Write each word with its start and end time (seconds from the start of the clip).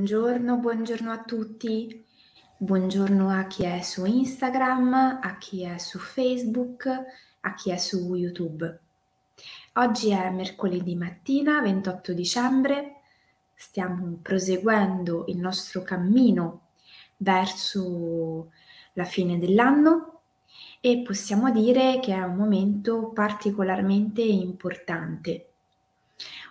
Buongiorno, 0.00 0.56
buongiorno 0.56 1.12
a 1.12 1.22
tutti. 1.22 2.06
Buongiorno 2.56 3.28
a 3.28 3.44
chi 3.44 3.64
è 3.64 3.82
su 3.82 4.06
Instagram, 4.06 5.18
a 5.22 5.36
chi 5.36 5.62
è 5.64 5.76
su 5.76 5.98
Facebook, 5.98 6.88
a 7.40 7.52
chi 7.52 7.70
è 7.70 7.76
su 7.76 8.14
YouTube. 8.14 8.80
Oggi 9.74 10.08
è 10.12 10.30
mercoledì 10.30 10.96
mattina, 10.96 11.60
28 11.60 12.14
dicembre. 12.14 13.02
Stiamo 13.54 14.18
proseguendo 14.22 15.26
il 15.28 15.36
nostro 15.36 15.82
cammino 15.82 16.68
verso 17.18 18.52
la 18.94 19.04
fine 19.04 19.38
dell'anno 19.38 20.22
e 20.80 21.02
possiamo 21.06 21.50
dire 21.50 22.00
che 22.00 22.14
è 22.14 22.22
un 22.22 22.36
momento 22.36 23.10
particolarmente 23.10 24.22
importante 24.22 25.49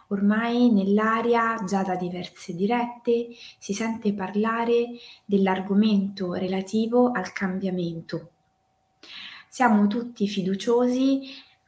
Ormai 0.07 0.71
nell'aria, 0.71 1.63
già 1.67 1.83
da 1.83 1.95
diverse 1.95 2.55
dirette, 2.55 3.27
si 3.57 3.73
sente 3.73 4.13
parlare 4.13 4.87
dell'argomento 5.25 6.33
relativo 6.33 7.11
al 7.11 7.31
cambiamento. 7.31 8.31
Siamo 9.47 9.87
tutti 9.87 10.27
fiduciosi, 10.27 11.21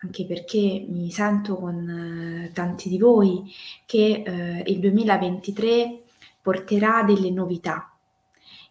anche 0.03 0.25
perché 0.25 0.85
mi 0.89 1.11
sento 1.11 1.55
con 1.57 1.87
eh, 1.87 2.51
tanti 2.51 2.89
di 2.89 2.97
voi, 2.97 3.43
che 3.85 4.23
eh, 4.25 4.63
il 4.65 4.79
2023 4.79 6.01
porterà 6.41 7.03
delle 7.03 7.29
novità. 7.29 7.91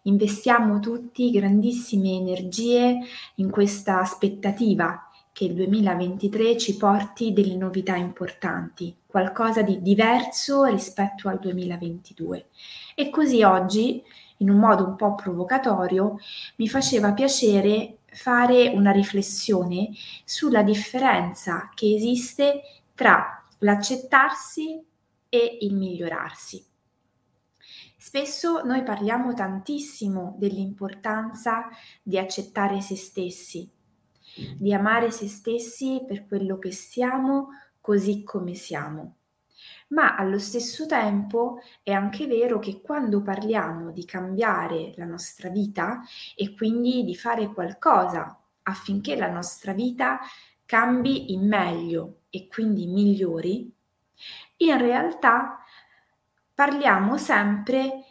Investiamo 0.02 0.80
tutti 0.80 1.30
grandissime 1.30 2.12
energie 2.12 2.98
in 3.36 3.50
questa 3.50 4.00
aspettativa 4.00 5.09
che 5.32 5.44
il 5.44 5.54
2023 5.54 6.56
ci 6.56 6.76
porti 6.76 7.32
delle 7.32 7.56
novità 7.56 7.96
importanti, 7.96 8.94
qualcosa 9.06 9.62
di 9.62 9.80
diverso 9.80 10.64
rispetto 10.64 11.28
al 11.28 11.38
2022. 11.38 12.46
E 12.94 13.10
così 13.10 13.42
oggi, 13.42 14.02
in 14.38 14.50
un 14.50 14.58
modo 14.58 14.84
un 14.84 14.96
po' 14.96 15.14
provocatorio, 15.14 16.18
mi 16.56 16.68
faceva 16.68 17.12
piacere 17.12 17.98
fare 18.12 18.68
una 18.68 18.90
riflessione 18.90 19.90
sulla 20.24 20.62
differenza 20.62 21.70
che 21.74 21.94
esiste 21.94 22.62
tra 22.94 23.44
l'accettarsi 23.58 24.82
e 25.28 25.58
il 25.60 25.74
migliorarsi. 25.74 26.64
Spesso 27.96 28.62
noi 28.64 28.82
parliamo 28.82 29.34
tantissimo 29.34 30.34
dell'importanza 30.38 31.68
di 32.02 32.18
accettare 32.18 32.80
se 32.80 32.96
stessi, 32.96 33.70
di 34.56 34.72
amare 34.72 35.10
se 35.10 35.28
stessi 35.28 36.04
per 36.06 36.26
quello 36.26 36.58
che 36.58 36.72
siamo 36.72 37.48
così 37.80 38.22
come 38.22 38.54
siamo. 38.54 39.16
Ma 39.88 40.16
allo 40.16 40.38
stesso 40.38 40.86
tempo 40.86 41.60
è 41.82 41.92
anche 41.92 42.26
vero 42.26 42.58
che 42.58 42.80
quando 42.80 43.22
parliamo 43.22 43.90
di 43.90 44.04
cambiare 44.04 44.92
la 44.96 45.04
nostra 45.04 45.48
vita 45.48 46.00
e 46.36 46.54
quindi 46.54 47.04
di 47.04 47.16
fare 47.16 47.52
qualcosa 47.52 48.38
affinché 48.62 49.16
la 49.16 49.30
nostra 49.30 49.72
vita 49.72 50.20
cambi 50.64 51.32
in 51.32 51.46
meglio 51.48 52.20
e 52.30 52.46
quindi 52.46 52.86
migliori, 52.86 53.72
in 54.58 54.78
realtà 54.78 55.58
parliamo 56.54 57.16
sempre 57.16 58.04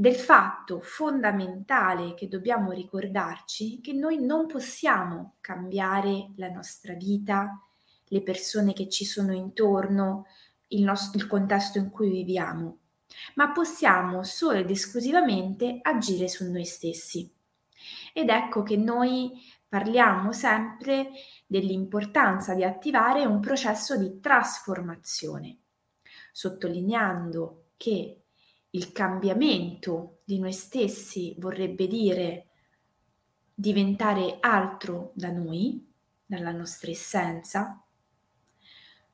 del 0.00 0.14
fatto 0.14 0.80
fondamentale 0.80 2.14
che 2.14 2.26
dobbiamo 2.26 2.72
ricordarci 2.72 3.82
che 3.82 3.92
noi 3.92 4.18
non 4.18 4.46
possiamo 4.46 5.34
cambiare 5.42 6.30
la 6.36 6.48
nostra 6.48 6.94
vita, 6.94 7.62
le 8.06 8.22
persone 8.22 8.72
che 8.72 8.88
ci 8.88 9.04
sono 9.04 9.34
intorno, 9.34 10.24
il, 10.68 10.84
nostro, 10.84 11.18
il 11.18 11.26
contesto 11.26 11.76
in 11.76 11.90
cui 11.90 12.08
viviamo, 12.08 12.78
ma 13.34 13.52
possiamo 13.52 14.22
solo 14.22 14.56
ed 14.56 14.70
esclusivamente 14.70 15.80
agire 15.82 16.28
su 16.28 16.50
noi 16.50 16.64
stessi. 16.64 17.30
Ed 18.14 18.30
ecco 18.30 18.62
che 18.62 18.78
noi 18.78 19.32
parliamo 19.68 20.32
sempre 20.32 21.10
dell'importanza 21.46 22.54
di 22.54 22.64
attivare 22.64 23.26
un 23.26 23.40
processo 23.40 23.98
di 23.98 24.18
trasformazione, 24.18 25.58
sottolineando 26.32 27.64
che 27.76 28.19
il 28.70 28.92
cambiamento 28.92 30.20
di 30.24 30.38
noi 30.38 30.52
stessi 30.52 31.34
vorrebbe 31.38 31.86
dire 31.86 32.46
diventare 33.52 34.38
altro 34.40 35.12
da 35.14 35.30
noi, 35.30 35.86
dalla 36.24 36.52
nostra 36.52 36.90
essenza, 36.90 37.82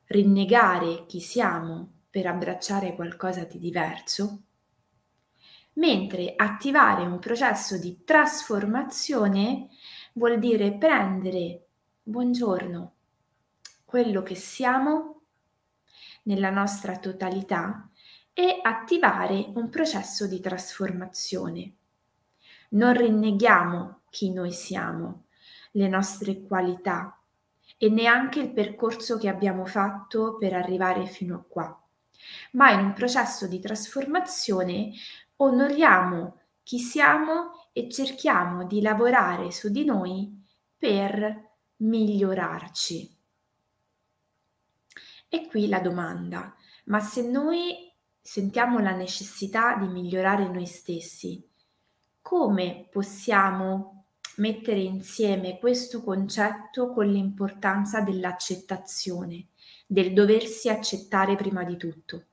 rinnegare 0.05 1.05
chi 1.05 1.19
siamo 1.19 2.03
per 2.09 2.27
abbracciare 2.27 2.95
qualcosa 2.95 3.43
di 3.45 3.59
diverso, 3.59 4.43
mentre 5.73 6.33
attivare 6.35 7.03
un 7.05 7.19
processo 7.19 7.77
di 7.77 8.03
trasformazione 8.03 9.69
vuol 10.13 10.39
dire 10.39 10.77
prendere, 10.77 11.67
buongiorno, 12.03 12.93
quello 13.85 14.23
che 14.23 14.35
siamo 14.35 15.21
nella 16.23 16.49
nostra 16.49 16.97
totalità 16.99 17.89
e 18.39 18.59
attivare 18.61 19.49
un 19.55 19.67
processo 19.67 20.27
di 20.27 20.39
trasformazione. 20.39 21.73
Non 22.69 22.93
rinneghiamo 22.95 24.01
chi 24.11 24.31
noi 24.31 24.51
siamo, 24.51 25.23
le 25.71 25.87
nostre 25.87 26.43
qualità 26.43 27.19
e 27.79 27.89
neanche 27.89 28.39
il 28.39 28.51
percorso 28.51 29.17
che 29.17 29.27
abbiamo 29.27 29.65
fatto 29.65 30.37
per 30.37 30.53
arrivare 30.53 31.07
fino 31.07 31.35
a 31.35 31.43
qua, 31.47 31.83
ma 32.51 32.69
in 32.69 32.85
un 32.85 32.93
processo 32.93 33.47
di 33.47 33.59
trasformazione 33.59 34.91
onoriamo 35.37 36.39
chi 36.61 36.77
siamo 36.77 37.69
e 37.73 37.89
cerchiamo 37.89 38.65
di 38.65 38.83
lavorare 38.83 39.49
su 39.49 39.71
di 39.71 39.83
noi 39.83 40.45
per 40.77 41.55
migliorarci. 41.77 43.17
E 45.27 45.47
qui 45.47 45.67
la 45.67 45.79
domanda, 45.79 46.53
ma 46.85 46.99
se 46.99 47.23
noi 47.23 47.86
sentiamo 48.27 48.79
la 48.79 48.91
necessità 48.91 49.77
di 49.77 49.87
migliorare 49.87 50.49
noi 50.49 50.65
stessi, 50.65 51.49
come 52.21 52.89
possiamo 52.91 54.07
mettere 54.35 54.81
insieme 54.81 55.57
questo 55.57 56.03
concetto 56.03 56.91
con 56.91 57.07
l'importanza 57.07 58.01
dell'accettazione, 58.01 59.47
del 59.87 60.11
doversi 60.11 60.67
accettare 60.67 61.37
prima 61.37 61.63
di 61.63 61.77
tutto? 61.77 62.25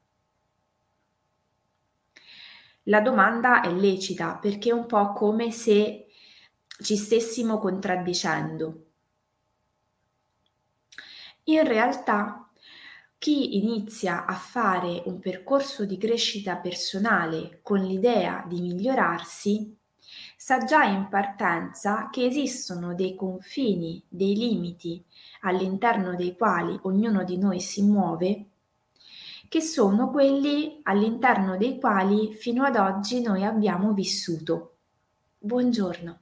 La 2.82 3.00
domanda 3.00 3.60
è 3.60 3.70
lecita 3.70 4.34
perché 4.34 4.70
è 4.70 4.72
un 4.72 4.86
po' 4.86 5.12
come 5.12 5.52
se 5.52 6.08
ci 6.82 6.96
stessimo 6.96 7.58
contraddicendo. 7.58 8.86
In 11.44 11.64
realtà 11.64 12.43
chi 13.18 13.56
inizia 13.56 14.26
a 14.26 14.34
fare 14.34 15.02
un 15.06 15.18
percorso 15.18 15.84
di 15.84 15.96
crescita 15.96 16.56
personale 16.56 17.60
con 17.62 17.80
l'idea 17.80 18.44
di 18.46 18.60
migliorarsi 18.60 19.76
sa 20.36 20.58
già 20.64 20.84
in 20.84 21.08
partenza 21.08 22.10
che 22.10 22.26
esistono 22.26 22.94
dei 22.94 23.14
confini, 23.14 24.02
dei 24.08 24.34
limiti 24.36 25.02
all'interno 25.40 26.14
dei 26.14 26.36
quali 26.36 26.78
ognuno 26.82 27.24
di 27.24 27.38
noi 27.38 27.60
si 27.60 27.82
muove, 27.82 28.46
che 29.48 29.60
sono 29.60 30.10
quelli 30.10 30.80
all'interno 30.82 31.56
dei 31.56 31.78
quali 31.78 32.34
fino 32.34 32.64
ad 32.64 32.76
oggi 32.76 33.22
noi 33.22 33.44
abbiamo 33.44 33.92
vissuto. 33.92 34.76
Buongiorno. 35.38 36.18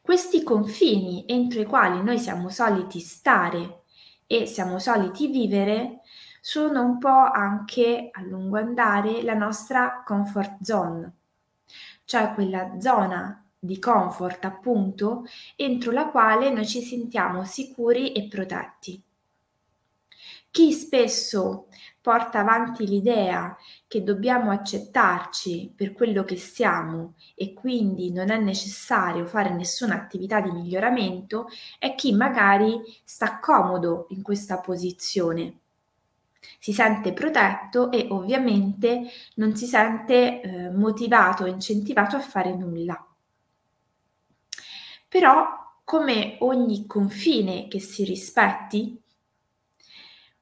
Questi 0.00 0.42
confini 0.42 1.24
entro 1.26 1.60
i 1.60 1.66
quali 1.66 2.02
noi 2.02 2.18
siamo 2.18 2.48
soliti 2.48 3.00
stare 3.00 3.82
e 4.28 4.46
siamo 4.46 4.78
soliti 4.78 5.26
vivere 5.26 6.02
sono 6.40 6.82
un 6.82 6.98
po' 6.98 7.08
anche 7.08 8.10
a 8.12 8.22
lungo 8.22 8.58
andare 8.58 9.22
la 9.22 9.34
nostra 9.34 10.02
comfort 10.04 10.62
zone, 10.62 11.12
cioè 12.04 12.32
quella 12.34 12.78
zona 12.78 13.42
di 13.58 13.78
comfort 13.80 14.44
appunto 14.44 15.24
entro 15.56 15.90
la 15.90 16.08
quale 16.08 16.50
noi 16.50 16.66
ci 16.66 16.82
sentiamo 16.82 17.44
sicuri 17.44 18.12
e 18.12 18.28
protetti. 18.28 19.02
Chi 20.50 20.72
spesso 20.72 21.66
porta 22.00 22.40
avanti 22.40 22.86
l'idea 22.86 23.56
che 23.86 24.02
dobbiamo 24.02 24.50
accettarci 24.50 25.72
per 25.74 25.92
quello 25.92 26.24
che 26.24 26.36
siamo 26.36 27.14
e 27.34 27.52
quindi 27.52 28.12
non 28.12 28.30
è 28.30 28.38
necessario 28.38 29.26
fare 29.26 29.52
nessuna 29.52 29.94
attività 29.94 30.40
di 30.40 30.50
miglioramento 30.50 31.48
è 31.78 31.94
chi 31.94 32.14
magari 32.14 32.80
sta 33.04 33.38
comodo 33.40 34.06
in 34.10 34.22
questa 34.22 34.58
posizione. 34.60 35.58
Si 36.58 36.72
sente 36.72 37.12
protetto 37.12 37.90
e 37.90 38.06
ovviamente 38.10 39.02
non 39.34 39.54
si 39.54 39.66
sente 39.66 40.40
eh, 40.40 40.70
motivato 40.70 41.46
incentivato 41.46 42.16
a 42.16 42.20
fare 42.20 42.54
nulla. 42.54 43.04
Però, 45.08 45.46
come 45.84 46.36
ogni 46.40 46.86
confine 46.86 47.66
che 47.66 47.80
si 47.80 48.04
rispetti, 48.04 49.02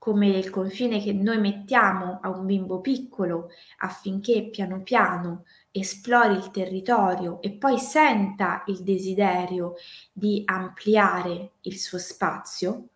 come 0.07 0.29
il 0.29 0.51
confine 0.51 1.03
che 1.03 1.13
noi 1.13 1.41
mettiamo 1.41 2.21
a 2.23 2.29
un 2.29 2.47
bimbo 2.47 2.81
piccolo 2.81 3.49
affinché 3.79 4.51
piano 4.51 4.81
piano 4.83 5.47
esplori 5.73 6.37
il 6.37 6.53
territorio 6.53 7.43
e 7.43 7.51
poi 7.51 7.77
senta 7.81 8.63
il 8.67 8.85
desiderio 8.85 9.75
di 10.13 10.45
ampliare 10.45 11.55
il 11.63 11.77
suo 11.77 11.99
spazio, 11.99 12.91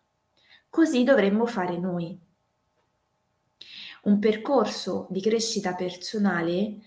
così 0.69 1.03
dovremmo 1.03 1.45
fare 1.45 1.77
noi. 1.77 2.17
Un 4.03 4.17
percorso 4.17 5.07
di 5.09 5.19
crescita 5.19 5.75
personale 5.75 6.77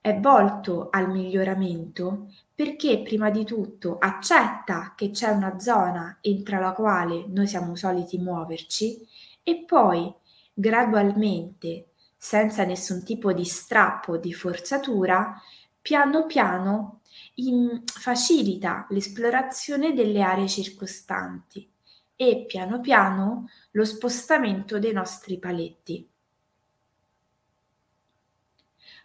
è 0.00 0.16
volto 0.20 0.86
al 0.88 1.10
miglioramento 1.10 2.28
perché 2.54 3.02
prima 3.02 3.30
di 3.30 3.44
tutto 3.44 3.98
accetta 3.98 4.94
che 4.96 5.10
c'è 5.10 5.30
una 5.30 5.58
zona 5.58 6.18
entro 6.20 6.60
la 6.60 6.70
quale 6.70 7.24
noi 7.26 7.48
siamo 7.48 7.74
soliti 7.74 8.18
muoverci 8.18 9.04
e 9.48 9.62
poi 9.64 10.12
gradualmente, 10.52 11.90
senza 12.16 12.64
nessun 12.64 13.04
tipo 13.04 13.32
di 13.32 13.44
strappo, 13.44 14.16
di 14.16 14.34
forzatura, 14.34 15.40
piano 15.80 16.26
piano 16.26 17.02
in, 17.34 17.80
facilita 17.84 18.88
l'esplorazione 18.90 19.92
delle 19.92 20.20
aree 20.20 20.48
circostanti 20.48 21.70
e 22.16 22.44
piano 22.48 22.80
piano 22.80 23.48
lo 23.70 23.84
spostamento 23.84 24.80
dei 24.80 24.92
nostri 24.92 25.38
paletti. 25.38 26.08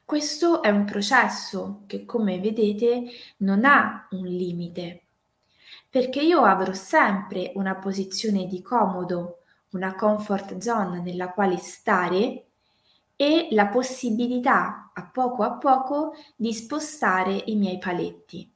Questo 0.04 0.64
è 0.64 0.70
un 0.70 0.86
processo 0.86 1.84
che, 1.86 2.04
come 2.04 2.40
vedete, 2.40 3.04
non 3.38 3.64
ha 3.64 4.08
un 4.10 4.26
limite, 4.26 5.04
perché 5.88 6.20
io 6.20 6.42
avrò 6.42 6.74
sempre 6.74 7.52
una 7.54 7.76
posizione 7.76 8.48
di 8.48 8.64
comodo, 8.64 9.41
una 9.72 9.96
comfort 9.96 10.58
zone 10.58 11.02
nella 11.02 11.32
quale 11.32 11.58
stare 11.58 12.46
e 13.16 13.50
la 13.52 13.68
possibilità 13.68 14.92
a 14.94 15.06
poco 15.06 15.44
a 15.44 15.52
poco 15.52 16.16
di 16.36 16.54
spostare 16.54 17.44
i 17.46 17.56
miei 17.56 17.78
paletti. 17.78 18.52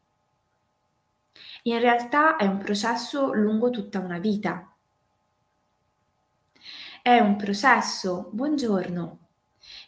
In 1.64 1.80
realtà 1.80 2.36
è 2.36 2.46
un 2.46 2.58
processo 2.58 3.34
lungo 3.34 3.70
tutta 3.70 4.00
una 4.00 4.18
vita. 4.18 4.72
È 7.02 7.20
un 7.20 7.36
processo, 7.36 8.30
buongiorno, 8.32 9.20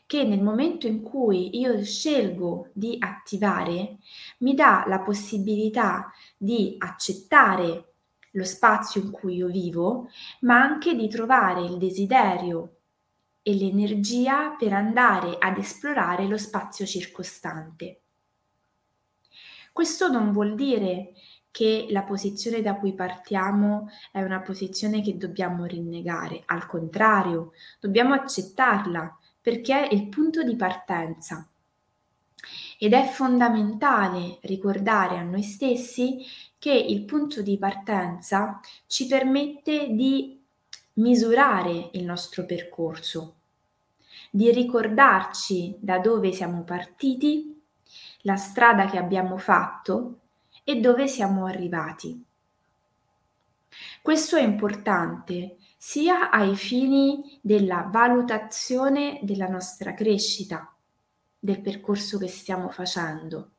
che 0.06 0.24
nel 0.24 0.42
momento 0.42 0.88
in 0.88 1.02
cui 1.02 1.60
io 1.60 1.84
scelgo 1.84 2.70
di 2.74 2.98
attivare 3.00 3.98
mi 4.40 4.54
dà 4.54 4.86
la 4.88 5.00
possibilità 5.00 6.12
di 6.38 6.76
accettare 6.78 7.94
lo 8.32 8.44
spazio 8.44 9.02
in 9.02 9.12
cui 9.12 9.36
io 9.36 9.48
vivo, 9.48 10.10
ma 10.42 10.62
anche 10.62 10.96
di 10.96 11.08
trovare 11.08 11.62
il 11.62 11.78
desiderio 11.78 12.78
e 13.42 13.54
l'energia 13.56 14.56
per 14.58 14.74
andare 14.74 15.38
ad 15.40 15.58
esplorare 15.58 16.28
lo 16.28 16.38
spazio 16.38 16.86
circostante. 16.86 18.02
Questo 19.72 20.10
non 20.12 20.32
vuol 20.32 20.56
dire 20.56 21.14
che 21.52 21.88
la 21.90 22.04
posizione 22.04 22.62
da 22.62 22.76
cui 22.76 22.94
partiamo 22.94 23.90
è 24.12 24.22
una 24.22 24.42
posizione 24.42 25.02
che 25.02 25.18
dobbiamo 25.18 25.66
rinnegare, 25.66 26.44
al 26.46 26.68
contrario, 26.68 27.54
dobbiamo 27.80 28.14
accettarla 28.14 29.18
perché 29.42 29.88
è 29.88 29.94
il 29.94 30.10
punto 30.10 30.44
di 30.44 30.56
partenza. 30.56 31.48
Ed 32.78 32.94
è 32.94 33.06
fondamentale 33.06 34.40
ricordare 34.42 35.18
a 35.18 35.24
noi 35.24 35.42
stessi 35.42 36.24
che 36.60 36.72
il 36.72 37.06
punto 37.06 37.42
di 37.42 37.58
partenza 37.58 38.60
ci 38.88 39.08
permette 39.08 39.90
di 39.92 40.42
misurare 40.94 41.90
il 41.94 42.04
nostro 42.04 42.46
percorso, 42.46 43.36
di 44.32 44.52
ricordarci 44.52 45.76
da 45.80 46.00
dove 46.00 46.32
siamo 46.32 46.64
partiti, 46.64 47.62
la 48.22 48.36
strada 48.36 48.88
che 48.88 48.98
abbiamo 48.98 49.38
fatto 49.38 50.20
e 50.64 50.80
dove 50.80 51.08
siamo 51.08 51.46
arrivati. 51.46 52.24
Questo 54.02 54.36
è 54.36 54.42
importante 54.42 55.58
sia 55.78 56.32
ai 56.32 56.56
fini 56.56 57.40
della 57.42 57.88
valutazione 57.92 59.20
della 59.22 59.48
nostra 59.48 59.94
crescita, 59.94 60.74
del 61.40 61.62
percorso 61.62 62.18
che 62.18 62.28
stiamo 62.28 62.70
facendo, 62.70 63.52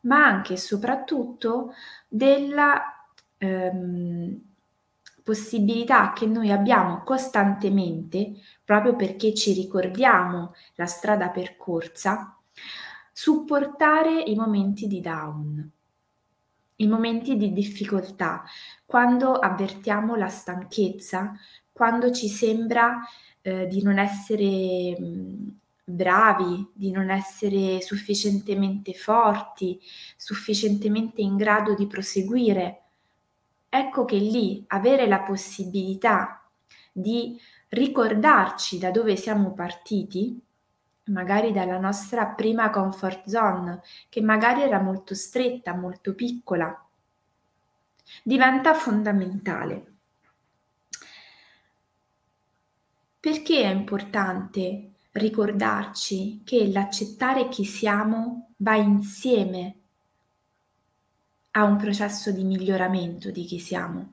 ma 0.00 0.24
anche 0.24 0.54
e 0.54 0.56
soprattutto 0.56 1.72
della 2.08 2.82
ehm, 3.38 4.40
possibilità 5.22 6.12
che 6.12 6.26
noi 6.26 6.50
abbiamo 6.50 7.02
costantemente, 7.02 8.32
proprio 8.64 8.96
perché 8.96 9.34
ci 9.34 9.52
ricordiamo 9.52 10.54
la 10.76 10.86
strada 10.86 11.28
percorsa, 11.28 12.34
supportare 13.12 14.22
i 14.22 14.34
momenti 14.34 14.86
di 14.86 15.00
down, 15.00 15.70
i 16.76 16.86
momenti 16.86 17.36
di 17.36 17.52
difficoltà, 17.52 18.44
quando 18.86 19.34
avvertiamo 19.34 20.14
la 20.14 20.28
stanchezza, 20.28 21.34
quando 21.72 22.10
ci 22.10 22.28
sembra 22.28 23.00
eh, 23.42 23.66
di 23.66 23.82
non 23.82 23.98
essere 23.98 24.98
mh, 24.98 25.58
bravi, 25.88 26.70
di 26.74 26.90
non 26.90 27.10
essere 27.10 27.80
sufficientemente 27.80 28.92
forti, 28.92 29.80
sufficientemente 30.16 31.22
in 31.22 31.36
grado 31.36 31.74
di 31.74 31.86
proseguire. 31.86 32.82
Ecco 33.68 34.04
che 34.04 34.16
lì 34.16 34.64
avere 34.68 35.06
la 35.06 35.20
possibilità 35.20 36.46
di 36.92 37.38
ricordarci 37.70 38.78
da 38.78 38.90
dove 38.90 39.16
siamo 39.16 39.52
partiti, 39.52 40.40
magari 41.04 41.52
dalla 41.52 41.78
nostra 41.78 42.26
prima 42.26 42.70
comfort 42.70 43.26
zone, 43.26 43.80
che 44.10 44.20
magari 44.20 44.62
era 44.62 44.80
molto 44.80 45.14
stretta, 45.14 45.74
molto 45.74 46.14
piccola, 46.14 46.86
diventa 48.22 48.74
fondamentale. 48.74 49.92
Perché 53.20 53.62
è 53.62 53.68
importante 53.68 54.92
ricordarci 55.18 56.42
che 56.44 56.70
l'accettare 56.70 57.48
chi 57.48 57.64
siamo 57.64 58.52
va 58.56 58.76
insieme 58.76 59.74
a 61.52 61.64
un 61.64 61.76
processo 61.76 62.30
di 62.30 62.44
miglioramento 62.44 63.30
di 63.30 63.44
chi 63.44 63.58
siamo? 63.58 64.12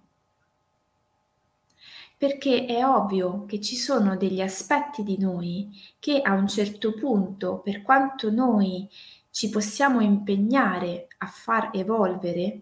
Perché 2.18 2.66
è 2.66 2.86
ovvio 2.86 3.46
che 3.46 3.60
ci 3.60 3.76
sono 3.76 4.16
degli 4.16 4.42
aspetti 4.42 5.04
di 5.04 5.18
noi 5.18 5.70
che 6.00 6.22
a 6.22 6.34
un 6.34 6.48
certo 6.48 6.94
punto, 6.94 7.60
per 7.60 7.82
quanto 7.82 8.32
noi 8.32 8.90
ci 9.30 9.50
possiamo 9.50 10.00
impegnare 10.00 11.08
a 11.18 11.28
far 11.28 11.72
evolvere, 11.74 12.62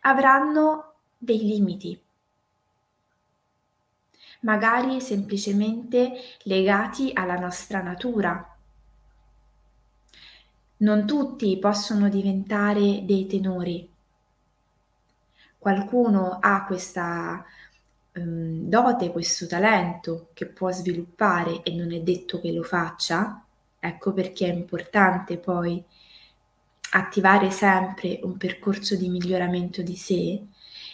avranno 0.00 0.94
dei 1.16 1.38
limiti 1.38 2.03
magari 4.44 5.00
semplicemente 5.00 6.12
legati 6.44 7.10
alla 7.12 7.38
nostra 7.38 7.82
natura. 7.82 8.56
Non 10.76 11.06
tutti 11.06 11.58
possono 11.58 12.08
diventare 12.08 13.04
dei 13.04 13.26
tenori. 13.26 13.90
Qualcuno 15.58 16.38
ha 16.40 16.64
questa 16.66 17.42
um, 18.14 18.68
dote, 18.68 19.10
questo 19.10 19.46
talento 19.46 20.28
che 20.34 20.46
può 20.46 20.70
sviluppare 20.70 21.62
e 21.62 21.74
non 21.74 21.92
è 21.92 22.00
detto 22.00 22.40
che 22.40 22.52
lo 22.52 22.62
faccia. 22.62 23.42
Ecco 23.78 24.12
perché 24.12 24.46
è 24.46 24.52
importante 24.52 25.38
poi 25.38 25.82
attivare 26.92 27.50
sempre 27.50 28.20
un 28.22 28.36
percorso 28.36 28.94
di 28.94 29.08
miglioramento 29.08 29.82
di 29.82 29.96
sé 29.96 30.42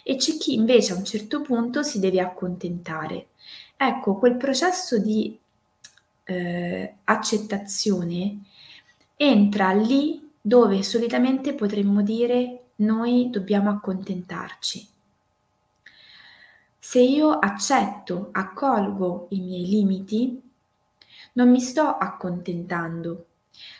e 0.03 0.15
c'è 0.15 0.37
chi 0.37 0.55
invece 0.55 0.93
a 0.93 0.95
un 0.95 1.05
certo 1.05 1.41
punto 1.41 1.83
si 1.83 1.99
deve 1.99 2.21
accontentare 2.21 3.27
Ecco, 3.77 4.15
quel 4.15 4.37
processo 4.37 4.99
di 4.99 5.37
eh, 6.23 6.95
accettazione 7.03 8.39
entra 9.15 9.71
lì 9.71 10.29
dove 10.41 10.83
solitamente 10.83 11.53
potremmo 11.53 12.01
dire 12.01 12.61
noi 12.77 13.29
dobbiamo 13.29 13.69
accontentarci. 13.69 14.87
Se 16.79 16.99
io 16.99 17.29
accetto, 17.29 18.29
accolgo 18.31 19.27
i 19.29 19.39
miei 19.39 19.67
limiti, 19.67 20.41
non 21.33 21.49
mi 21.49 21.59
sto 21.61 21.95
accontentando, 21.97 23.27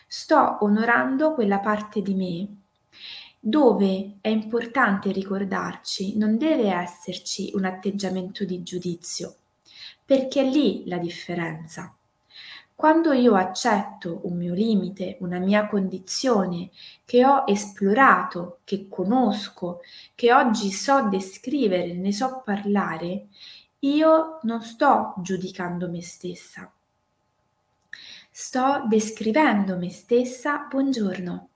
sto 0.06 0.58
onorando 0.60 1.34
quella 1.34 1.58
parte 1.58 2.00
di 2.00 2.14
me 2.14 2.56
dove 3.44 4.18
è 4.20 4.28
importante 4.28 5.10
ricordarci 5.10 6.16
non 6.16 6.38
deve 6.38 6.72
esserci 6.72 7.50
un 7.54 7.64
atteggiamento 7.64 8.44
di 8.44 8.62
giudizio, 8.62 9.34
perché 10.04 10.40
è 10.42 10.44
lì 10.44 10.84
la 10.86 10.98
differenza. 10.98 11.94
Quando 12.74 13.12
io 13.12 13.34
accetto 13.34 14.22
un 14.24 14.36
mio 14.36 14.54
limite, 14.54 15.16
una 15.20 15.38
mia 15.38 15.68
condizione 15.68 16.70
che 17.04 17.24
ho 17.24 17.44
esplorato, 17.46 18.58
che 18.64 18.88
conosco, 18.88 19.82
che 20.16 20.32
oggi 20.32 20.72
so 20.72 21.08
descrivere, 21.08 21.92
ne 21.92 22.12
so 22.12 22.42
parlare, 22.44 23.28
io 23.80 24.40
non 24.42 24.62
sto 24.62 25.14
giudicando 25.18 25.88
me 25.88 26.02
stessa, 26.02 26.72
sto 28.30 28.84
descrivendo 28.88 29.76
me 29.76 29.90
stessa, 29.90 30.66
buongiorno, 30.68 31.48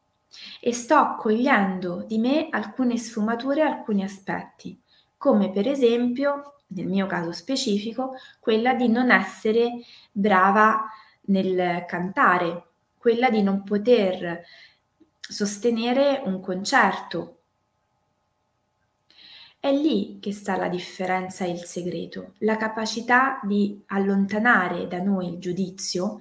e 0.61 0.73
sto 0.73 1.17
cogliendo 1.19 2.05
di 2.07 2.19
me 2.19 2.49
alcune 2.51 2.99
sfumature, 2.99 3.63
alcuni 3.63 4.05
aspetti, 4.05 4.79
come 5.17 5.51
per 5.51 5.67
esempio, 5.67 6.56
nel 6.69 6.87
mio 6.87 7.07
caso 7.07 7.33
specifico, 7.33 8.15
quella 8.41 8.75
di 8.75 8.89
non 8.89 9.11
essere 9.11 9.83
brava 10.11 10.89
nel 11.27 11.85
cantare, 11.87 12.65
quella 12.97 13.31
di 13.31 13.43
non 13.43 13.63
poter 13.63 14.43
sostenere 15.21 16.23
un 16.25 16.41
concerto. 16.41 17.33
È 19.59 19.73
lì 19.73 20.19
che 20.21 20.33
sta 20.33 20.57
la 20.57 20.69
differenza 20.69 21.45
e 21.45 21.51
il 21.51 21.65
segreto, 21.65 22.35
la 22.39 22.57
capacità 22.57 23.41
di 23.43 23.83
allontanare 23.87 24.87
da 24.87 25.01
noi 25.01 25.29
il 25.33 25.39
giudizio 25.39 26.21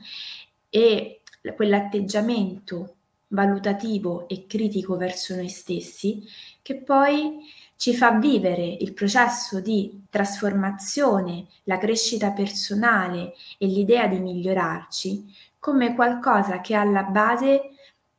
e 0.69 1.21
quell'atteggiamento 1.55 2.95
valutativo 3.27 4.27
e 4.27 4.45
critico 4.47 4.97
verso 4.97 5.35
noi 5.35 5.49
stessi 5.49 6.23
che 6.61 6.77
poi 6.77 7.39
ci 7.77 7.95
fa 7.95 8.11
vivere 8.11 8.65
il 8.65 8.93
processo 8.93 9.59
di 9.59 10.05
trasformazione, 10.09 11.47
la 11.63 11.77
crescita 11.77 12.31
personale 12.31 13.33
e 13.57 13.67
l'idea 13.67 14.07
di 14.07 14.19
migliorarci 14.19 15.33
come 15.59 15.95
qualcosa 15.95 16.61
che 16.61 16.75
alla 16.75 17.03
base 17.03 17.71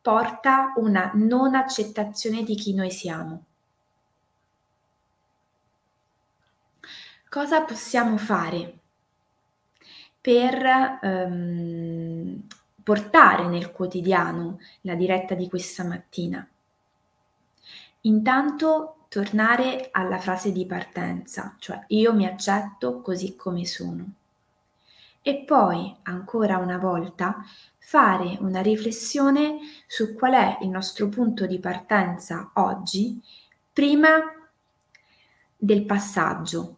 porta 0.02 0.72
una 0.76 1.10
non 1.14 1.54
accettazione 1.54 2.42
di 2.42 2.54
chi 2.54 2.74
noi 2.74 2.90
siamo. 2.90 3.44
Cosa 7.28 7.62
possiamo 7.62 8.16
fare 8.16 8.78
per 10.20 10.98
ehm, 11.02 12.46
portare 12.82 13.46
nel 13.48 13.72
quotidiano 13.72 14.58
la 14.82 14.94
diretta 14.94 15.34
di 15.34 15.48
questa 15.48 15.84
mattina? 15.84 16.48
Intanto 18.02 19.05
tornare 19.16 19.88
alla 19.92 20.18
frase 20.18 20.52
di 20.52 20.66
partenza, 20.66 21.56
cioè 21.58 21.82
io 21.88 22.12
mi 22.12 22.26
accetto 22.26 23.00
così 23.00 23.34
come 23.34 23.64
sono. 23.64 24.12
E 25.22 25.36
poi, 25.36 25.96
ancora 26.02 26.58
una 26.58 26.76
volta, 26.76 27.42
fare 27.78 28.36
una 28.40 28.60
riflessione 28.60 29.56
su 29.86 30.14
qual 30.14 30.34
è 30.34 30.58
il 30.60 30.68
nostro 30.68 31.08
punto 31.08 31.46
di 31.46 31.58
partenza 31.58 32.50
oggi, 32.56 33.18
prima 33.72 34.18
del 35.56 35.86
passaggio. 35.86 36.76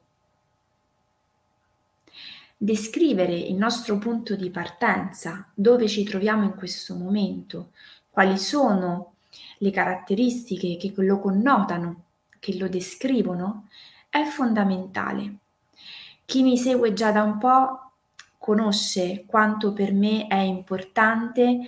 Descrivere 2.57 3.35
il 3.35 3.57
nostro 3.57 3.99
punto 3.99 4.37
di 4.37 4.51
partenza, 4.51 5.51
dove 5.55 5.89
ci 5.89 6.05
troviamo 6.05 6.45
in 6.45 6.55
questo 6.55 6.95
momento, 6.95 7.73
quali 8.09 8.39
sono 8.39 9.15
le 9.59 9.71
caratteristiche 9.73 10.77
che 10.77 10.93
lo 11.03 11.19
connotano, 11.19 12.03
che 12.39 12.57
lo 12.57 12.69
descrivono, 12.69 13.69
è 14.09 14.25
fondamentale. 14.25 15.37
Chi 16.25 16.43
mi 16.43 16.57
segue 16.57 16.93
già 16.93 17.11
da 17.11 17.23
un 17.23 17.39
po' 17.39 17.93
conosce 18.39 19.25
quanto 19.27 19.73
per 19.73 19.93
me 19.93 20.27
è 20.27 20.39
importante 20.39 21.61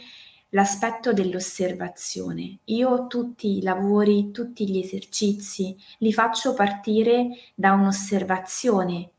l'aspetto 0.50 1.12
dell'osservazione. 1.12 2.58
Io 2.64 3.06
tutti 3.06 3.58
i 3.58 3.62
lavori, 3.62 4.30
tutti 4.30 4.68
gli 4.68 4.78
esercizi 4.78 5.76
li 5.98 6.12
faccio 6.12 6.54
partire 6.54 7.28
da 7.54 7.72
un'osservazione 7.72 9.10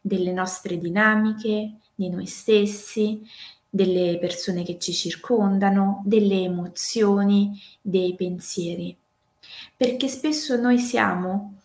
delle 0.00 0.32
nostre 0.32 0.78
dinamiche, 0.78 1.74
di 1.94 2.08
noi 2.08 2.26
stessi, 2.26 3.22
delle 3.68 4.18
persone 4.18 4.64
che 4.64 4.78
ci 4.78 4.92
circondano, 4.92 6.02
delle 6.04 6.42
emozioni, 6.42 7.60
dei 7.80 8.14
pensieri. 8.14 8.96
Perché 9.76 10.08
spesso 10.08 10.56
noi 10.56 10.78
siamo 10.78 11.60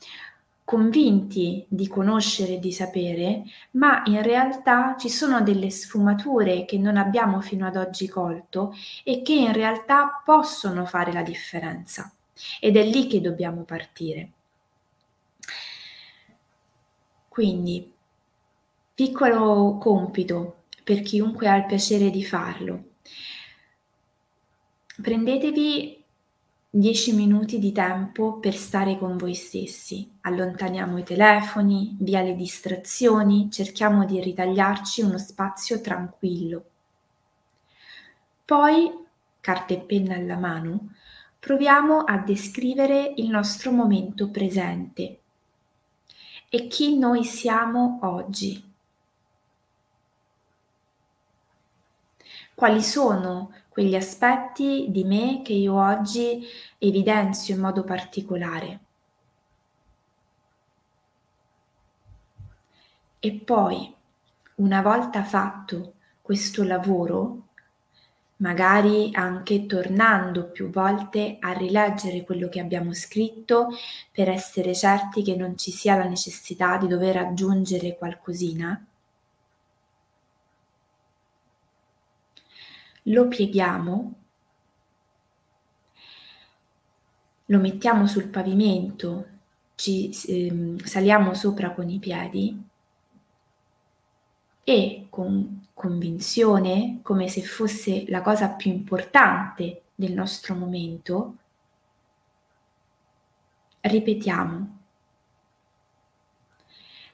convinti 0.65 1.63
di 1.69 1.87
conoscere 1.87 2.57
di 2.57 2.71
sapere, 2.71 3.43
ma 3.71 4.01
in 4.05 4.23
realtà 4.23 4.95
ci 4.97 5.09
sono 5.09 5.41
delle 5.41 5.69
sfumature 5.69 6.65
che 6.65 6.79
non 6.79 6.97
abbiamo 6.97 7.39
fino 7.39 7.67
ad 7.67 7.75
oggi 7.75 8.07
colto 8.07 8.73
e 9.03 9.21
che 9.21 9.33
in 9.33 9.53
realtà 9.53 10.21
possono 10.25 10.85
fare 10.85 11.13
la 11.13 11.21
differenza. 11.21 12.11
Ed 12.59 12.75
è 12.75 12.83
lì 12.83 13.07
che 13.07 13.21
dobbiamo 13.21 13.63
partire. 13.63 14.31
Quindi, 17.29 17.91
piccolo 18.93 19.77
compito 19.77 20.63
per 20.83 21.01
chiunque 21.01 21.47
ha 21.47 21.55
il 21.57 21.65
piacere 21.65 22.09
di 22.09 22.23
farlo. 22.23 22.83
Prendetevi 25.01 26.04
10 26.77 27.13
minuti 27.13 27.57
di 27.57 27.71
tempo 27.71 28.37
per 28.37 28.53
stare 28.53 28.97
con 28.97 29.15
voi 29.15 29.33
stessi. 29.33 30.11
Allontaniamo 30.19 30.97
i 30.97 31.03
telefoni, 31.03 31.95
via 32.01 32.21
le 32.21 32.35
distrazioni, 32.35 33.49
cerchiamo 33.49 34.03
di 34.03 34.19
ritagliarci 34.19 35.01
uno 35.01 35.17
spazio 35.17 35.79
tranquillo. 35.79 36.65
Poi, 38.43 38.91
carta 39.39 39.73
e 39.73 39.79
penna 39.79 40.15
alla 40.15 40.35
mano, 40.35 40.89
proviamo 41.39 41.99
a 41.99 42.17
descrivere 42.17 43.13
il 43.15 43.29
nostro 43.29 43.71
momento 43.71 44.29
presente 44.29 45.19
e 46.49 46.67
chi 46.67 46.97
noi 46.97 47.23
siamo 47.23 47.99
oggi. 48.01 48.73
quali 52.55 52.81
sono 52.81 53.51
quegli 53.75 53.95
aspetti 53.97 54.85
di 54.87 55.03
me 55.03 55.41
che 55.43 55.51
io 55.51 55.73
oggi 55.77 56.47
evidenzio 56.77 57.55
in 57.55 57.59
modo 57.59 57.83
particolare. 57.83 58.79
E 63.19 63.33
poi, 63.33 63.93
una 64.55 64.81
volta 64.81 65.25
fatto 65.25 65.95
questo 66.21 66.63
lavoro, 66.63 67.47
magari 68.37 69.09
anche 69.11 69.65
tornando 69.65 70.51
più 70.51 70.69
volte 70.69 71.35
a 71.41 71.51
rileggere 71.51 72.23
quello 72.23 72.47
che 72.47 72.61
abbiamo 72.61 72.93
scritto 72.93 73.67
per 74.09 74.29
essere 74.29 74.73
certi 74.73 75.21
che 75.21 75.35
non 75.35 75.57
ci 75.57 75.71
sia 75.71 75.97
la 75.97 76.07
necessità 76.07 76.77
di 76.77 76.87
dover 76.87 77.17
aggiungere 77.17 77.97
qualcosina, 77.97 78.87
lo 83.07 83.27
pieghiamo, 83.27 84.13
lo 87.45 87.59
mettiamo 87.59 88.07
sul 88.07 88.27
pavimento, 88.27 89.27
ci 89.75 90.09
eh, 90.27 90.75
saliamo 90.83 91.33
sopra 91.33 91.71
con 91.71 91.89
i 91.89 91.99
piedi 91.99 92.63
e 94.63 95.07
con 95.09 95.67
convinzione, 95.73 96.99
come 97.03 97.27
se 97.27 97.41
fosse 97.43 98.05
la 98.07 98.21
cosa 98.21 98.49
più 98.49 98.71
importante 98.71 99.83
del 99.93 100.13
nostro 100.13 100.55
momento, 100.55 101.35
ripetiamo, 103.81 104.77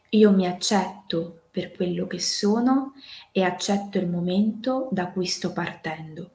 io 0.09 0.31
mi 0.31 0.47
accetto 0.47 1.40
per 1.51 1.73
quello 1.73 2.07
che 2.07 2.19
sono 2.19 2.93
e 3.31 3.43
accetto 3.43 3.97
il 3.97 4.07
momento 4.07 4.87
da 4.91 5.07
cui 5.07 5.25
sto 5.25 5.51
partendo. 5.51 6.31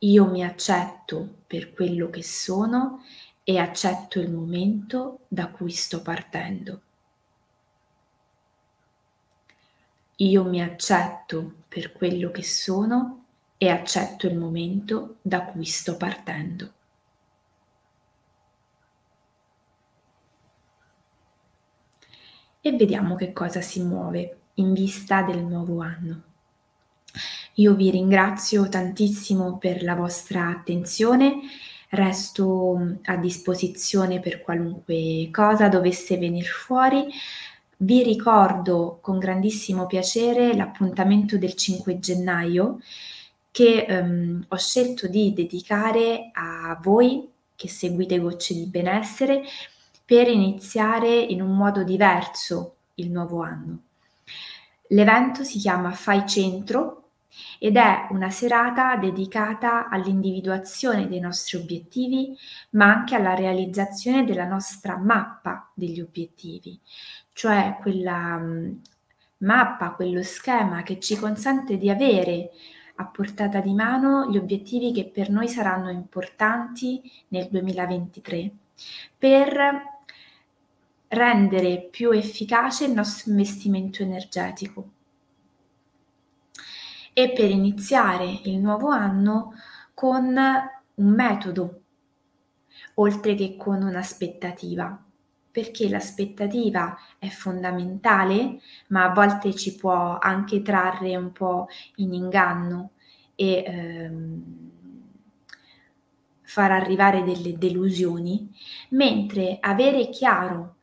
Io 0.00 0.26
mi 0.26 0.42
accetto 0.42 1.42
per 1.46 1.72
quello 1.74 2.10
che 2.10 2.22
sono 2.22 3.04
e 3.44 3.58
accetto 3.58 4.18
il 4.18 4.30
momento 4.30 5.20
da 5.28 5.48
cui 5.48 5.70
sto 5.70 6.02
partendo. 6.02 6.80
Io 10.16 10.44
mi 10.44 10.62
accetto 10.62 11.52
per 11.68 11.92
quello 11.92 12.30
che 12.30 12.42
sono 12.42 13.24
e 13.58 13.68
accetto 13.68 14.26
il 14.26 14.36
momento 14.36 15.16
da 15.20 15.44
cui 15.44 15.66
sto 15.66 15.96
partendo. 15.96 16.75
E 22.66 22.72
vediamo 22.72 23.14
che 23.14 23.32
cosa 23.32 23.60
si 23.60 23.80
muove 23.80 24.38
in 24.54 24.72
vista 24.72 25.22
del 25.22 25.44
nuovo 25.44 25.80
anno. 25.80 26.22
Io 27.54 27.74
vi 27.74 27.90
ringrazio 27.90 28.68
tantissimo 28.68 29.56
per 29.56 29.84
la 29.84 29.94
vostra 29.94 30.48
attenzione, 30.48 31.40
resto 31.90 32.96
a 33.04 33.16
disposizione 33.16 34.18
per 34.18 34.40
qualunque 34.40 35.28
cosa 35.30 35.68
dovesse 35.68 36.18
venire 36.18 36.48
fuori. 36.48 37.06
Vi 37.78 38.02
ricordo 38.02 38.98
con 39.00 39.18
grandissimo 39.18 39.86
piacere 39.86 40.54
l'appuntamento 40.56 41.38
del 41.38 41.54
5 41.54 42.00
gennaio 42.00 42.80
che 43.52 43.86
um, 43.88 44.44
ho 44.48 44.56
scelto 44.56 45.06
di 45.06 45.32
dedicare 45.32 46.30
a 46.32 46.78
voi 46.82 47.30
che 47.54 47.68
seguite 47.68 48.18
Gocce 48.18 48.54
di 48.54 48.66
Benessere 48.66 49.44
per 50.06 50.28
iniziare 50.28 51.18
in 51.18 51.42
un 51.42 51.56
modo 51.56 51.82
diverso 51.82 52.76
il 52.94 53.10
nuovo 53.10 53.42
anno. 53.42 53.80
L'evento 54.90 55.42
si 55.42 55.58
chiama 55.58 55.90
Fai 55.90 56.26
Centro 56.28 57.02
ed 57.58 57.76
è 57.76 58.06
una 58.10 58.30
serata 58.30 58.94
dedicata 58.96 59.88
all'individuazione 59.88 61.08
dei 61.08 61.18
nostri 61.18 61.58
obiettivi, 61.58 62.36
ma 62.70 62.86
anche 62.86 63.16
alla 63.16 63.34
realizzazione 63.34 64.24
della 64.24 64.46
nostra 64.46 64.96
mappa 64.96 65.70
degli 65.74 66.00
obiettivi, 66.00 66.78
cioè 67.32 67.76
quella 67.80 68.38
mm, 68.38 68.72
mappa, 69.38 69.90
quello 69.90 70.22
schema 70.22 70.84
che 70.84 71.00
ci 71.00 71.16
consente 71.16 71.76
di 71.76 71.90
avere 71.90 72.50
a 72.98 73.06
portata 73.06 73.60
di 73.60 73.74
mano 73.74 74.30
gli 74.30 74.38
obiettivi 74.38 74.92
che 74.92 75.04
per 75.04 75.30
noi 75.30 75.48
saranno 75.48 75.90
importanti 75.90 77.02
nel 77.28 77.48
2023 77.50 78.50
per 79.18 79.95
rendere 81.16 81.88
più 81.90 82.10
efficace 82.10 82.84
il 82.84 82.92
nostro 82.92 83.30
investimento 83.30 84.02
energetico. 84.02 84.90
E 87.14 87.32
per 87.32 87.50
iniziare 87.50 88.40
il 88.44 88.58
nuovo 88.58 88.88
anno 88.90 89.54
con 89.94 90.36
un 90.94 91.08
metodo, 91.08 91.80
oltre 92.94 93.34
che 93.34 93.56
con 93.56 93.82
un'aspettativa, 93.82 95.02
perché 95.50 95.88
l'aspettativa 95.88 96.94
è 97.18 97.28
fondamentale, 97.28 98.60
ma 98.88 99.04
a 99.04 99.14
volte 99.14 99.54
ci 99.54 99.74
può 99.74 100.18
anche 100.18 100.60
trarre 100.60 101.16
un 101.16 101.32
po' 101.32 101.68
in 101.96 102.12
inganno 102.12 102.90
e 103.34 103.64
ehm, 103.66 104.70
far 106.42 106.70
arrivare 106.72 107.24
delle 107.24 107.56
delusioni, 107.56 108.54
mentre 108.90 109.56
avere 109.58 110.10
chiaro 110.10 110.75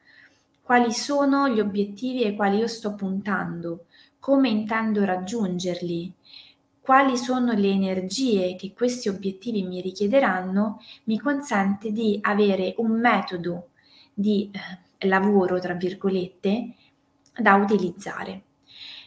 quali 0.63 0.93
sono 0.93 1.49
gli 1.49 1.59
obiettivi 1.59 2.23
ai 2.23 2.35
quali 2.35 2.57
io 2.57 2.67
sto 2.67 2.95
puntando, 2.95 3.87
come 4.17 4.47
intendo 4.47 5.03
raggiungerli, 5.03 6.13
quali 6.79 7.17
sono 7.17 7.51
le 7.51 7.69
energie 7.69 8.55
che 8.55 8.73
questi 8.73 9.09
obiettivi 9.09 9.63
mi 9.63 9.81
richiederanno, 9.81 10.81
mi 11.05 11.19
consente 11.19 11.91
di 11.91 12.17
avere 12.21 12.75
un 12.77 12.99
metodo 12.99 13.69
di 14.13 14.49
eh, 14.51 15.07
lavoro, 15.07 15.59
tra 15.59 15.73
virgolette, 15.73 16.75
da 17.37 17.55
utilizzare. 17.55 18.43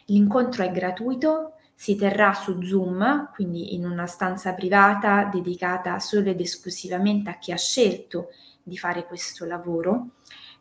L'incontro 0.05 0.63
è 0.63 0.71
gratuito, 0.71 1.53
si 1.73 1.95
terrà 1.95 2.33
su 2.33 2.61
Zoom, 2.63 3.29
quindi 3.33 3.75
in 3.75 3.85
una 3.85 4.07
stanza 4.07 4.53
privata 4.53 5.25
dedicata 5.25 5.99
solo 5.99 6.29
ed 6.29 6.39
esclusivamente 6.39 7.29
a 7.29 7.37
chi 7.37 7.51
ha 7.51 7.57
scelto 7.57 8.29
di 8.63 8.77
fare 8.77 9.05
questo 9.05 9.45
lavoro. 9.45 10.09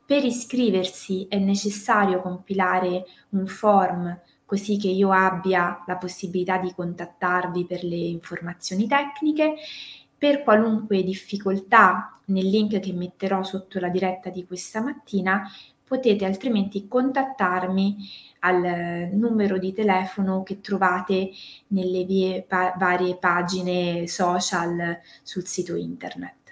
Per 0.06 0.24
iscriversi 0.24 1.26
è 1.28 1.36
necessario 1.36 2.20
compilare 2.20 3.04
un 3.30 3.46
form 3.48 4.16
così 4.44 4.78
che 4.78 4.86
io 4.86 5.10
abbia 5.10 5.82
la 5.84 5.96
possibilità 5.96 6.58
di 6.58 6.72
contattarvi 6.72 7.66
per 7.66 7.82
le 7.82 7.96
informazioni 7.96 8.86
tecniche. 8.86 9.56
Per 10.16 10.44
qualunque 10.44 11.02
difficoltà 11.02 12.20
nel 12.26 12.48
link 12.48 12.78
che 12.78 12.92
metterò 12.92 13.42
sotto 13.42 13.80
la 13.80 13.88
diretta 13.88 14.30
di 14.30 14.46
questa 14.46 14.80
mattina, 14.80 15.42
potete 15.82 16.24
altrimenti 16.24 16.86
contattarmi 16.86 17.96
al 18.40 19.10
numero 19.12 19.58
di 19.58 19.72
telefono 19.72 20.44
che 20.44 20.60
trovate 20.60 21.30
nelle 21.68 22.04
vie, 22.04 22.44
pa- 22.46 22.74
varie 22.78 23.16
pagine 23.16 24.06
social 24.06 25.00
sul 25.24 25.46
sito 25.46 25.74
internet. 25.74 26.45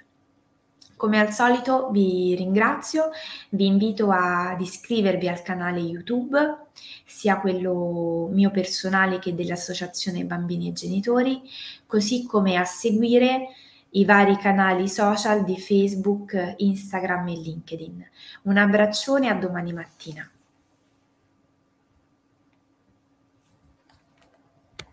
Come 1.04 1.20
al 1.20 1.34
solito 1.34 1.90
vi 1.90 2.34
ringrazio, 2.34 3.10
vi 3.50 3.66
invito 3.66 4.08
ad 4.10 4.58
iscrivervi 4.58 5.28
al 5.28 5.42
canale 5.42 5.78
YouTube, 5.78 6.68
sia 7.04 7.40
quello 7.40 8.30
mio 8.32 8.50
personale 8.50 9.18
che 9.18 9.34
dell'Associazione 9.34 10.24
Bambini 10.24 10.68
e 10.68 10.72
Genitori, 10.72 11.42
così 11.86 12.24
come 12.24 12.56
a 12.56 12.64
seguire 12.64 13.48
i 13.90 14.06
vari 14.06 14.38
canali 14.38 14.88
social 14.88 15.44
di 15.44 15.58
Facebook, 15.58 16.54
Instagram 16.56 17.28
e 17.28 17.36
LinkedIn. 17.36 18.08
Un 18.44 18.56
abbraccione 18.56 19.28
a 19.28 19.34
domani 19.34 19.74
mattina. 19.74 20.26